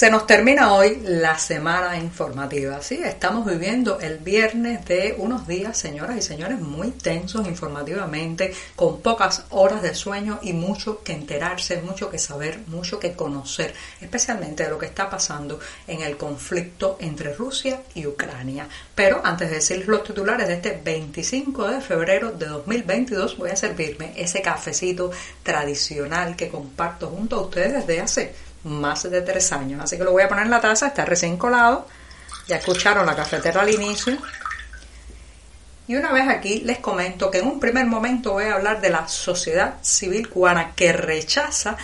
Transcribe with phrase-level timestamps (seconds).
[0.00, 2.80] Se nos termina hoy la semana informativa.
[2.80, 9.02] Sí, estamos viviendo el viernes de unos días, señoras y señores, muy tensos informativamente, con
[9.02, 14.62] pocas horas de sueño y mucho que enterarse, mucho que saber, mucho que conocer, especialmente
[14.64, 18.66] de lo que está pasando en el conflicto entre Rusia y Ucrania.
[18.94, 23.56] Pero antes de decirles los titulares de este 25 de febrero de 2022, voy a
[23.56, 25.10] servirme ese cafecito
[25.42, 29.82] tradicional que comparto junto a ustedes desde hace más de tres años.
[29.82, 31.86] Así que lo voy a poner en la taza, está recién colado.
[32.46, 34.16] Ya escucharon la cafetera al inicio.
[35.86, 38.90] Y una vez aquí les comento que en un primer momento voy a hablar de
[38.90, 41.76] la sociedad civil cubana que rechaza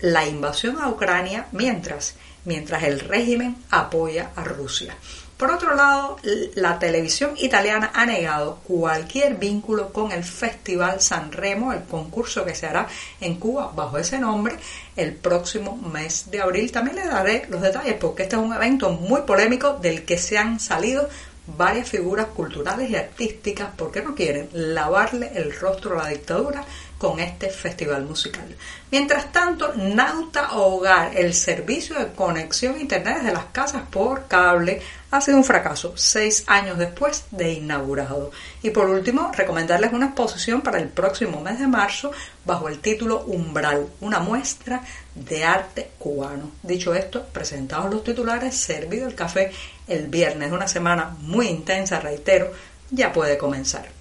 [0.00, 4.94] la invasión a Ucrania mientras, mientras el régimen apoya a Rusia.
[5.36, 6.16] Por otro lado,
[6.54, 12.54] la televisión italiana ha negado cualquier vínculo con el Festival San Remo, el concurso que
[12.54, 12.86] se hará
[13.20, 14.56] en Cuba bajo ese nombre
[14.96, 16.72] el próximo mes de abril.
[16.72, 20.38] También le daré los detalles porque este es un evento muy polémico del que se
[20.38, 21.06] han salido
[21.46, 26.64] varias figuras culturales y artísticas porque no quieren lavarle el rostro a la dictadura
[26.98, 28.56] con este festival musical.
[28.90, 34.80] Mientras tanto, Nauta Hogar, el servicio de conexión a internet de las casas por cable,
[35.10, 38.30] ha sido un fracaso seis años después de inaugurado.
[38.62, 42.10] Y por último, recomendarles una exposición para el próximo mes de marzo
[42.44, 44.82] bajo el título Umbral, una muestra
[45.14, 46.50] de arte cubano.
[46.62, 49.52] Dicho esto, presentados los titulares, servido el café
[49.88, 52.52] el viernes, una semana muy intensa, reitero,
[52.90, 53.95] ya puede comenzar.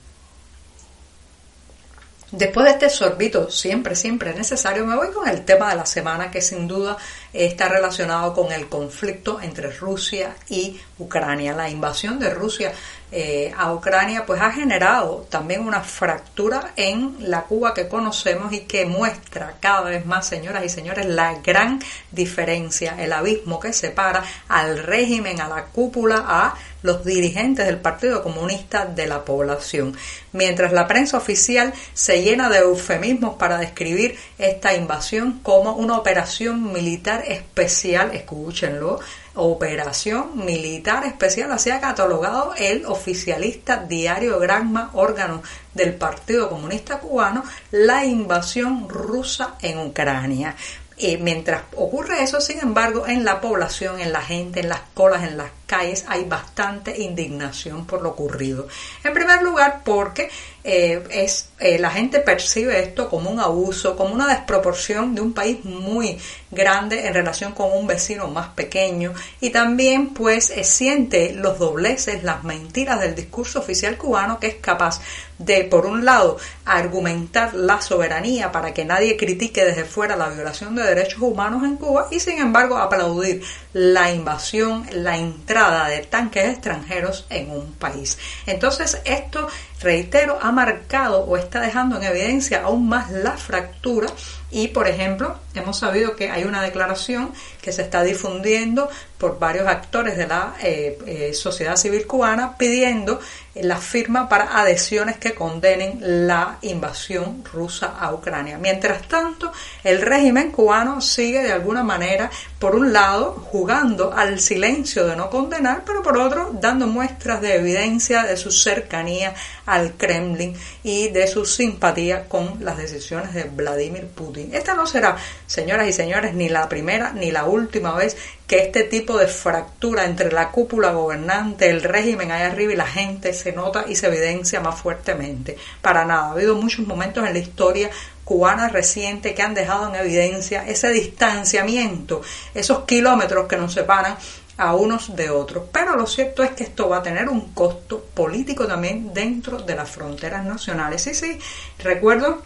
[2.31, 6.29] Después de este sorbito siempre, siempre necesario, me voy con el tema de la semana
[6.29, 6.97] que sin duda
[7.45, 11.53] está relacionado con el conflicto entre Rusia y Ucrania.
[11.53, 12.73] La invasión de Rusia
[13.09, 18.61] eh, a Ucrania pues ha generado también una fractura en la Cuba que conocemos y
[18.61, 21.81] que muestra cada vez más, señoras y señores, la gran
[22.11, 28.21] diferencia, el abismo que separa al régimen, a la cúpula, a los dirigentes del Partido
[28.21, 29.95] Comunista de la población.
[30.33, 36.71] Mientras la prensa oficial se llena de eufemismos para describir esta invasión como una operación
[36.71, 38.99] militar especial, escúchenlo,
[39.35, 45.43] operación militar especial, así ha catalogado el oficialista Diario Granma, órgano
[45.73, 50.55] del Partido Comunista Cubano, la invasión rusa en Ucrania.
[50.97, 55.23] Eh, mientras ocurre eso, sin embargo, en la población, en la gente, en las colas,
[55.23, 58.67] en las calles, hay bastante indignación por lo ocurrido.
[59.03, 60.31] En primer lugar, porque
[60.69, 65.31] eh, es, eh, la gente percibe esto como un abuso, como una desproporción de un
[65.31, 66.17] país muy
[66.51, 72.23] grande en relación con un vecino más pequeño y también pues eh, siente los dobleces,
[72.23, 74.99] las mentiras del discurso oficial cubano que es capaz
[75.37, 80.75] de, por un lado, argumentar la soberanía para que nadie critique desde fuera la violación
[80.75, 83.43] de derechos humanos en Cuba y sin embargo aplaudir
[83.73, 88.17] la invasión, la entrada de tanques extranjeros en un país.
[88.45, 89.47] Entonces esto
[89.81, 94.07] reitero, ha marcado o está dejando en evidencia aún más la fractura
[94.49, 99.67] y, por ejemplo, hemos sabido que hay una declaración que se está difundiendo por varios
[99.67, 103.19] actores de la eh, eh, sociedad civil cubana pidiendo
[103.55, 108.57] la firma para adhesiones que condenen la invasión rusa a Ucrania.
[108.59, 109.51] Mientras tanto,
[109.83, 112.29] el régimen cubano sigue de alguna manera,
[112.59, 117.55] por un lado, jugando al silencio de no condenar, pero por otro, dando muestras de
[117.55, 119.33] evidencia de su cercanía
[119.65, 124.36] al Kremlin y de su simpatía con las decisiones de Vladimir Putin.
[124.51, 128.83] Esta no será, señoras y señores, ni la primera ni la última vez que este
[128.83, 133.51] tipo de fractura entre la cúpula gobernante, el régimen allá arriba y la gente se
[133.51, 135.57] nota y se evidencia más fuertemente.
[135.81, 137.89] Para nada, ha habido muchos momentos en la historia
[138.23, 142.21] cubana reciente que han dejado en evidencia ese distanciamiento,
[142.53, 144.17] esos kilómetros que nos separan
[144.57, 145.65] a unos de otros.
[145.71, 149.75] Pero lo cierto es que esto va a tener un costo político también dentro de
[149.75, 151.01] las fronteras nacionales.
[151.01, 151.39] Sí, sí,
[151.79, 152.41] recuerdo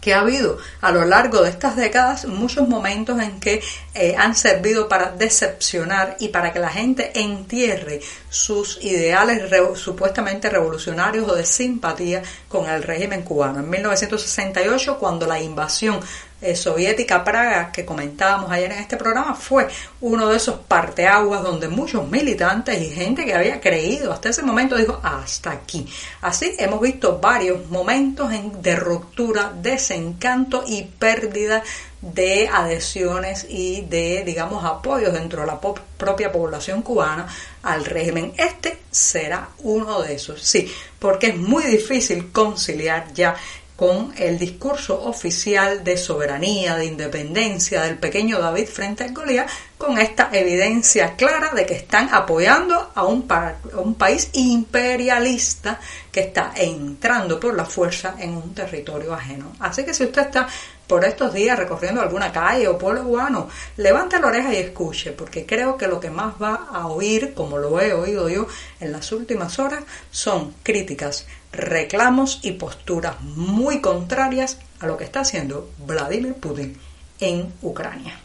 [0.00, 3.62] que ha habido a lo largo de estas décadas muchos momentos en que
[3.94, 9.42] eh, han servido para decepcionar y para que la gente entierre sus ideales
[9.74, 13.60] supuestamente revolucionarios o de simpatía con el régimen cubano.
[13.60, 16.00] En 1968, cuando la invasión
[16.40, 19.68] eh, soviética Praga que comentábamos ayer en este programa fue
[20.00, 24.76] uno de esos parteaguas donde muchos militantes y gente que había creído hasta ese momento
[24.76, 25.86] dijo hasta aquí.
[26.20, 28.30] Así hemos visto varios momentos
[28.60, 31.62] de ruptura, desencanto y pérdida
[32.02, 37.26] de adhesiones y de, digamos, apoyos dentro de la propia población cubana
[37.62, 38.32] al régimen.
[38.36, 43.34] Este será uno de esos, sí, porque es muy difícil conciliar ya
[43.76, 49.98] con el discurso oficial de soberanía, de independencia del pequeño David frente al Goliat, con
[49.98, 53.28] esta evidencia clara de que están apoyando a un,
[53.74, 55.78] un país imperialista
[56.10, 59.52] que está entrando por la fuerza en un territorio ajeno.
[59.60, 60.48] Así que si usted está
[60.86, 65.44] por estos días recorriendo alguna calle o pueblo cubano, levante la oreja y escuche, porque
[65.44, 68.46] creo que lo que más va a oír, como lo he oído yo
[68.80, 75.20] en las últimas horas, son críticas reclamos y posturas muy contrarias a lo que está
[75.20, 76.76] haciendo Vladimir Putin
[77.20, 78.20] en Ucrania.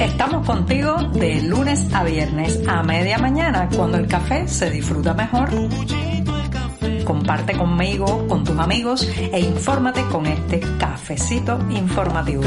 [0.00, 5.50] Estamos contigo de lunes a viernes a media mañana cuando el café se disfruta mejor.
[7.04, 12.42] Comparte conmigo, con tus amigos e infórmate con este cafecito informativo.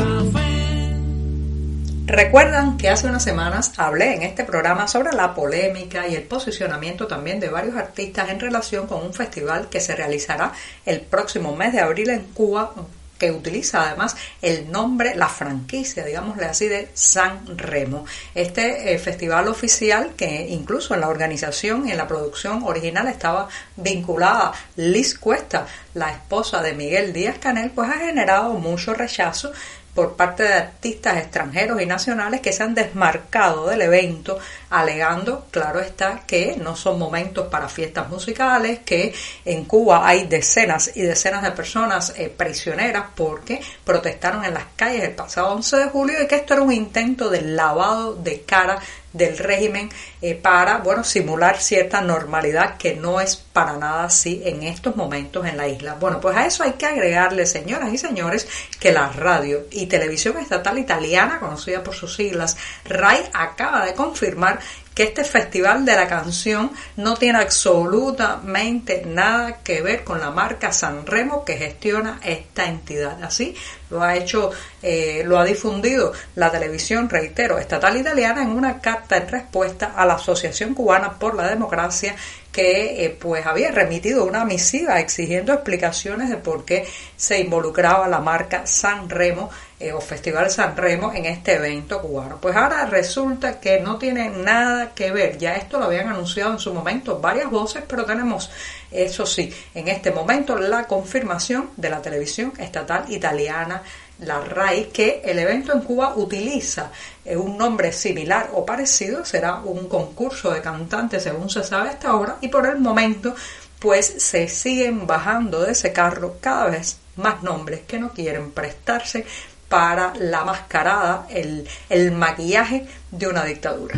[2.06, 7.08] Recuerdan que hace unas semanas hablé en este programa sobre la polémica y el posicionamiento
[7.08, 10.52] también de varios artistas en relación con un festival que se realizará
[10.86, 12.74] el próximo mes de abril en Cuba
[13.18, 18.06] que utiliza además el nombre, la franquicia, digámosle así, de San Remo.
[18.36, 23.48] Este eh, festival oficial que incluso en la organización y en la producción original estaba
[23.78, 29.54] vinculada Liz Cuesta, la esposa de Miguel Díaz Canel, pues ha generado mucho rechazo
[29.94, 34.40] por parte de artistas extranjeros y nacionales que se han desmarcado del evento,
[34.74, 39.14] alegando, claro está, que no son momentos para fiestas musicales, que
[39.46, 45.04] en Cuba hay decenas y decenas de personas eh, prisioneras porque protestaron en las calles
[45.04, 48.80] el pasado 11 de julio y que esto era un intento de lavado de cara
[49.14, 49.90] del régimen
[50.22, 55.46] eh, para bueno simular cierta normalidad que no es para nada así en estos momentos
[55.46, 55.94] en la isla.
[55.94, 58.48] Bueno, pues a eso hay que agregarle, señoras y señores,
[58.80, 64.60] que la radio y televisión estatal italiana, conocida por sus siglas RAI, acaba de confirmar
[64.94, 70.72] que este festival de la canción no tiene absolutamente nada que ver con la marca
[70.72, 73.24] Sanremo que gestiona esta entidad.
[73.24, 73.56] Así
[73.90, 79.18] lo ha hecho, eh, lo ha difundido la televisión, reitero, estatal italiana en una carta
[79.18, 82.16] en respuesta a la Asociación Cubana por la Democracia
[82.54, 88.20] que eh, pues había remitido una misiva exigiendo explicaciones de por qué se involucraba la
[88.20, 92.38] marca Sanremo eh, o Festival San Remo en este evento cubano.
[92.40, 96.60] Pues ahora resulta que no tiene nada que ver, ya esto lo habían anunciado en
[96.60, 98.52] su momento varias voces, pero tenemos,
[98.92, 103.82] eso sí, en este momento la confirmación de la televisión estatal italiana
[104.20, 106.92] la RAI, que el evento en Cuba utiliza
[107.26, 112.10] eh, un nombre similar o parecido, será un concurso de cantantes según se sabe hasta
[112.10, 113.36] ahora, y por el momento
[113.80, 119.26] pues se siguen bajando de ese carro cada vez más nombres que no quieren prestarse
[119.68, 123.96] para la mascarada, el, el maquillaje de una dictadura.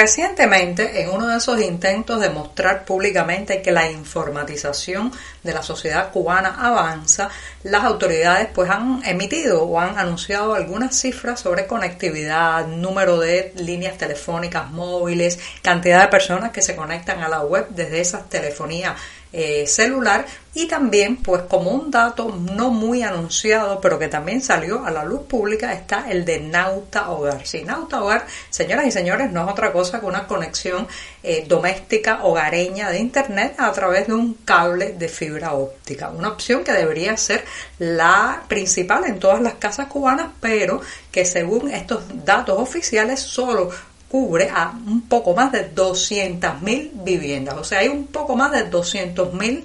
[0.00, 6.10] Recientemente, en uno de esos intentos de mostrar públicamente que la informatización de la sociedad
[6.10, 7.28] cubana avanza,
[7.64, 13.98] las autoridades pues han emitido o han anunciado algunas cifras sobre conectividad, número de líneas
[13.98, 18.96] telefónicas móviles, cantidad de personas que se conectan a la web desde esa telefonía
[19.32, 24.84] eh, celular, Y también, pues como un dato no muy anunciado, pero que también salió
[24.84, 27.46] a la luz pública, está el de Nauta Hogar.
[27.46, 30.88] Si Nauta Hogar, señoras y señores, no es otra cosa que una conexión
[31.22, 36.10] eh, doméstica hogareña de Internet a través de un cable de fibra óptica.
[36.10, 37.44] Una opción que debería ser
[37.78, 40.80] la principal en todas las casas cubanas, pero
[41.12, 43.70] que según estos datos oficiales solo
[44.10, 47.56] cubre a un poco más de 200.000 viviendas.
[47.56, 49.62] O sea, hay un poco más de 200.000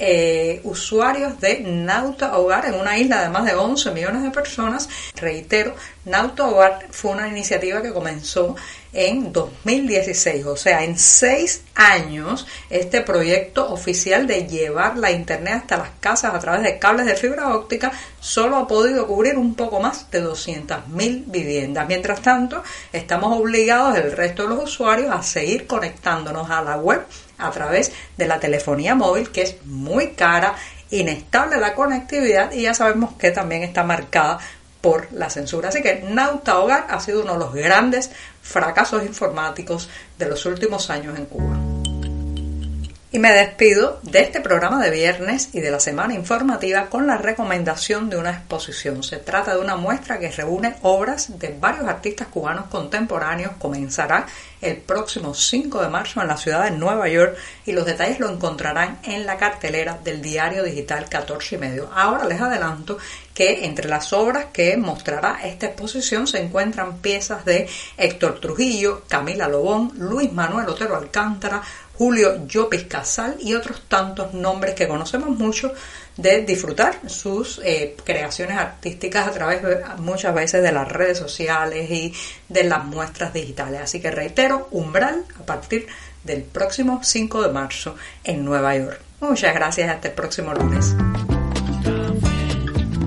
[0.00, 4.88] eh, usuarios de Nauta Hogar en una isla de más de 11 millones de personas.
[5.16, 5.74] Reitero,
[6.04, 8.54] Nauta Hogar fue una iniciativa que comenzó
[8.92, 15.76] en 2016, o sea, en seis años, este proyecto oficial de llevar la Internet hasta
[15.76, 19.80] las casas a través de cables de fibra óptica solo ha podido cubrir un poco
[19.80, 21.86] más de 200.000 viviendas.
[21.86, 27.04] Mientras tanto, estamos obligados, el resto de los usuarios, a seguir conectándonos a la web
[27.38, 30.54] a través de la telefonía móvil, que es muy cara,
[30.90, 34.38] inestable la conectividad y ya sabemos que también está marcada
[34.80, 35.68] por la censura.
[35.68, 38.10] Así que Nauta Hogar ha sido uno de los grandes
[38.48, 41.77] fracasos informáticos de los últimos años en Cuba.
[43.10, 47.16] Y me despido de este programa de viernes y de la semana informativa con la
[47.16, 49.02] recomendación de una exposición.
[49.02, 53.52] Se trata de una muestra que reúne obras de varios artistas cubanos contemporáneos.
[53.58, 54.26] Comenzará
[54.60, 57.34] el próximo 5 de marzo en la ciudad de Nueva York
[57.64, 61.90] y los detalles lo encontrarán en la cartelera del diario digital 14 y medio.
[61.94, 62.98] Ahora les adelanto
[63.32, 69.48] que entre las obras que mostrará esta exposición se encuentran piezas de Héctor Trujillo, Camila
[69.48, 71.62] Lobón, Luis Manuel Otero Alcántara,
[71.98, 75.72] Julio Llopis Casal y otros tantos nombres que conocemos mucho
[76.16, 79.62] de disfrutar sus eh, creaciones artísticas a través
[79.98, 82.14] muchas veces de las redes sociales y
[82.48, 83.80] de las muestras digitales.
[83.80, 85.88] Así que reitero, Umbral a partir
[86.22, 89.00] del próximo 5 de marzo en Nueva York.
[89.20, 90.94] Muchas gracias, hasta el próximo lunes.